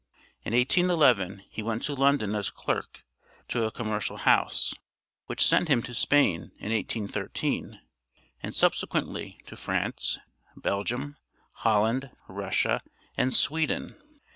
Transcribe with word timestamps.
In 0.43 0.53
1811 0.55 1.43
he 1.51 1.61
went 1.61 1.83
to 1.83 1.93
London 1.93 2.33
as 2.33 2.49
clerk 2.49 3.03
to 3.49 3.65
a 3.65 3.71
commercial 3.71 4.17
house, 4.17 4.73
which 5.27 5.45
sent 5.45 5.67
him 5.67 5.83
to 5.83 5.93
Spain 5.93 6.39
in 6.57 6.71
1813, 6.73 7.79
and 8.41 8.55
subsequently 8.55 9.37
to 9.45 9.55
France, 9.55 10.17
Belgium, 10.57 11.17
Holland, 11.53 12.09
Russia, 12.27 12.81
and 13.15 13.31
Sweden. 13.31 13.95